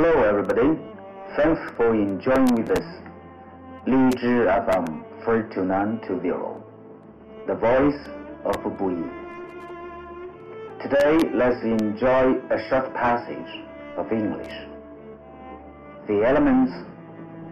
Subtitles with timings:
[0.00, 0.78] Hello, everybody.
[1.36, 2.86] Thanks for enjoying this.
[3.84, 6.62] 荔枝 FM 42920,
[7.48, 8.00] the voice
[8.44, 9.10] of Buyi.
[10.80, 13.52] Today, let's enjoy a short passage
[13.96, 14.54] of English.
[16.06, 16.72] The elements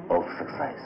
[0.08, 0.78] of success.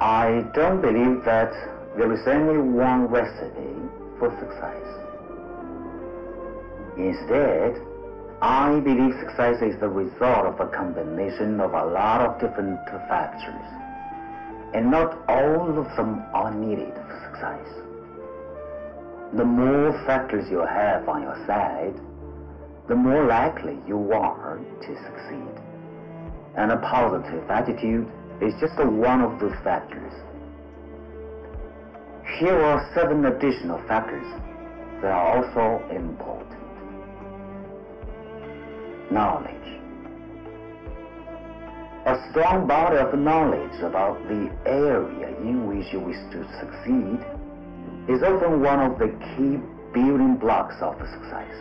[0.00, 1.52] I don't believe that
[1.96, 3.76] there is only one recipe
[4.18, 5.05] for success.
[6.96, 7.80] Instead,
[8.40, 12.78] I believe success is the result of a combination of a lot of different
[13.08, 13.66] factors,
[14.74, 17.68] and not all of them are needed for success.
[19.36, 22.00] The more factors you have on your side,
[22.88, 25.62] the more likely you are to succeed.
[26.56, 28.08] And a positive attitude
[28.40, 30.12] is just one of those factors.
[32.38, 34.26] Here are seven additional factors
[35.02, 36.55] that are also important.
[39.10, 39.80] Knowledge.
[42.06, 47.18] A strong body of knowledge about the area in which you wish to succeed
[48.08, 49.58] is often one of the key
[49.92, 51.54] building blocks of success.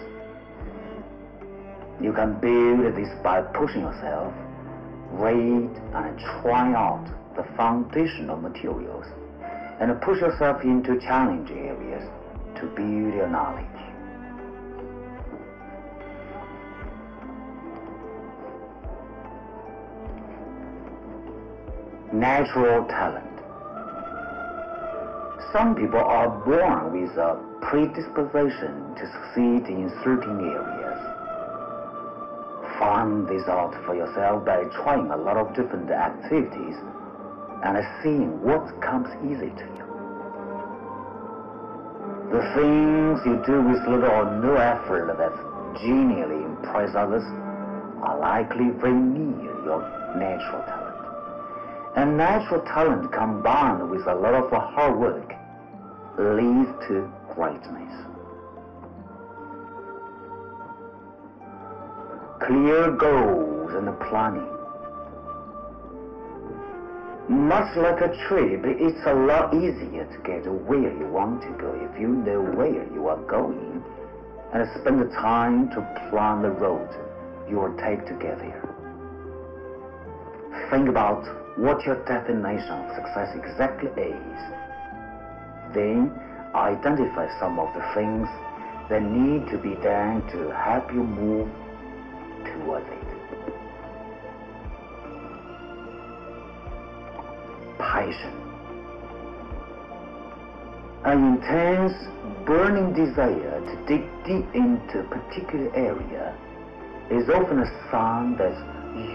[2.02, 4.34] You can build this by pushing yourself,
[5.12, 9.06] read and try out the foundational materials,
[9.80, 12.10] and push yourself into challenging areas
[12.60, 13.85] to build your knowledge.
[22.16, 23.28] Natural talent.
[25.52, 31.00] Some people are born with a predisposition to succeed in certain areas.
[32.80, 36.78] Find this out for yourself by trying a lot of different activities
[37.66, 39.86] and seeing what comes easy to you.
[42.32, 45.36] The things you do with little or no effort that
[45.84, 47.28] genially impress others
[48.08, 49.82] are likely very near your
[50.16, 50.85] natural talent.
[51.96, 55.34] And natural talent combined with a lot of hard work
[56.18, 57.94] leads to greatness.
[62.46, 64.52] Clear goals and planning.
[67.28, 71.74] Much like a trip, it's a lot easier to get where you want to go
[71.90, 73.84] if you know where you are going
[74.54, 76.90] and spend the time to plan the road
[77.50, 78.75] you will take to get there.
[80.72, 81.24] Think about
[81.58, 84.40] what your definition of success exactly is.
[85.76, 86.12] Then
[86.56, 88.28] identify some of the things
[88.90, 91.48] that need to be done to help you move
[92.46, 93.06] towards it.
[97.78, 98.34] Passion.
[101.06, 101.94] An intense,
[102.46, 106.36] burning desire to dig deep into a particular area
[107.12, 108.56] is often a sign that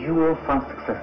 [0.00, 1.02] you will find success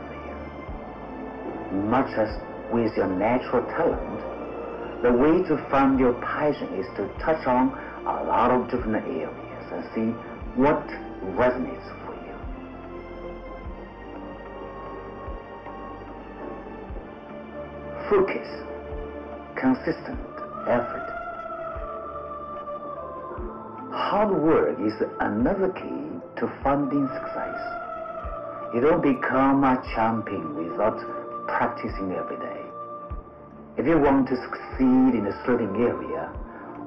[1.72, 2.30] Much as
[2.72, 7.70] with your natural talent, the way to find your passion is to touch on
[8.06, 10.12] a lot of different areas and see
[10.56, 10.88] what
[11.36, 12.36] resonates for you.
[18.10, 18.48] Focus,
[19.56, 20.20] consistent
[20.68, 21.14] effort.
[23.92, 26.08] Hard work is another key
[26.38, 27.60] to finding success.
[28.74, 32.62] You don't become a champion without practicing every day.
[33.78, 36.32] If you want to succeed in a certain area,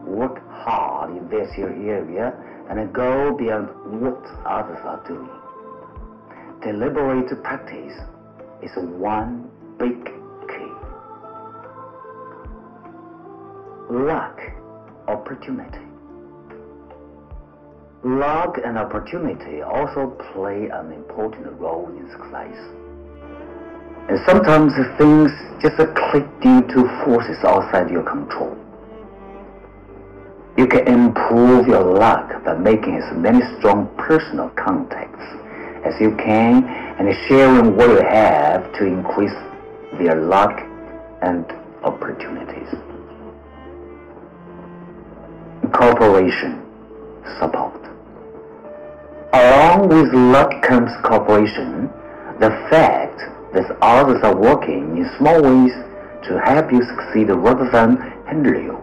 [0.04, 2.34] work hard in this area
[2.68, 3.68] and go beyond
[4.00, 5.28] what others are doing.
[6.62, 7.96] Deliberate practice
[8.62, 10.72] is one big key.
[13.90, 14.38] Luck,
[15.08, 15.86] opportunity.
[18.02, 22.56] Luck and opportunity also play an important role in success.
[24.08, 25.30] And sometimes things
[25.62, 28.56] just click due to forces outside your control.
[30.56, 35.24] You can improve your luck by making as many strong personal contacts
[35.84, 39.32] as you can and sharing what you have to increase
[39.98, 40.52] their luck
[41.22, 41.46] and
[41.82, 42.68] opportunities.
[45.72, 46.62] Cooperation,
[47.38, 47.80] support.
[49.32, 51.88] Along with luck comes cooperation,
[52.40, 53.20] the fact
[53.54, 55.72] that others are working in small ways
[56.28, 57.96] to help you succeed rather than
[58.28, 58.78] hinder you.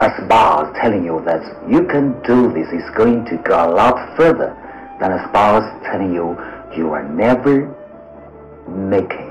[0.00, 4.16] A spouse telling you that you can do this is going to go a lot
[4.16, 4.54] further
[5.00, 6.36] than a spouse telling you
[6.76, 7.72] you are never
[8.68, 9.25] making